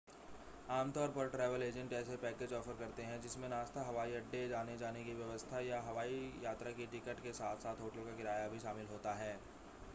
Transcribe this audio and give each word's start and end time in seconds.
आम 0.69 0.91
तौर 0.91 1.09
पर 1.09 1.27
ट्रैवल 1.27 1.63
एजेंट 1.63 1.91
ऐसे 1.93 2.15
पैकेज 2.17 2.53
ऑफ़र 2.53 2.73
करते 2.79 3.03
हैं 3.03 3.19
जिनमें 3.21 3.47
नाश्ता 3.49 3.83
हवाई 3.87 4.13
अड्डे 4.13 4.41
आने-जाने 4.53 5.03
की 5.03 5.13
व्यवस्था 5.13 5.59
या 5.61 5.81
हवाई 5.81 6.19
यात्रा 6.43 6.71
की 6.71 6.85
टिकट 6.91 7.23
के 7.23 7.33
साथ-साथ 7.33 7.81
होटल 7.81 8.05
का 8.05 8.17
किराया 8.17 8.47
भी 8.47 8.59
शामिल 8.59 8.87
होता 8.87 9.13
है 9.15 9.33